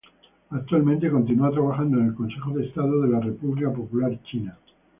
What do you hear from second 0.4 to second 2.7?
Actualmente continúa trabajando en el Consejo de